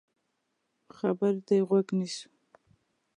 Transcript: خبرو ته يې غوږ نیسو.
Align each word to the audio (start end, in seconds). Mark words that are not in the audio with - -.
خبرو 0.97 1.41
ته 1.45 1.53
يې 1.57 1.63
غوږ 1.67 1.87
نیسو. 1.97 2.27